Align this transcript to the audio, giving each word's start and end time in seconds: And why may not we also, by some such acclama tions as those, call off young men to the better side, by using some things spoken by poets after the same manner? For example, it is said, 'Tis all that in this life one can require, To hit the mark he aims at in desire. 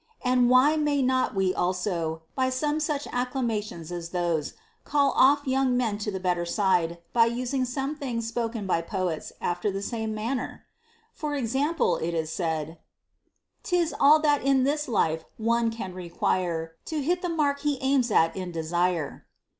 And 0.23 0.49
why 0.49 0.77
may 0.77 1.03
not 1.03 1.35
we 1.35 1.53
also, 1.53 2.23
by 2.33 2.49
some 2.49 2.79
such 2.79 3.05
acclama 3.09 3.61
tions 3.61 3.91
as 3.91 4.09
those, 4.09 4.55
call 4.83 5.11
off 5.11 5.45
young 5.45 5.77
men 5.77 5.99
to 5.99 6.09
the 6.09 6.19
better 6.19 6.43
side, 6.43 6.97
by 7.13 7.27
using 7.27 7.65
some 7.65 7.95
things 7.95 8.27
spoken 8.27 8.65
by 8.65 8.81
poets 8.81 9.31
after 9.39 9.69
the 9.69 9.83
same 9.83 10.15
manner? 10.15 10.65
For 11.13 11.35
example, 11.35 11.97
it 11.97 12.15
is 12.15 12.31
said, 12.31 12.79
'Tis 13.61 13.93
all 13.99 14.19
that 14.21 14.41
in 14.41 14.63
this 14.63 14.87
life 14.87 15.23
one 15.37 15.69
can 15.69 15.93
require, 15.93 16.73
To 16.85 17.01
hit 17.03 17.21
the 17.21 17.29
mark 17.29 17.59
he 17.59 17.77
aims 17.79 18.09
at 18.09 18.35
in 18.35 18.51
desire. 18.51 19.27